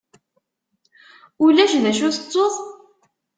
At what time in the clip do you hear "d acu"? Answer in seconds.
1.83-2.09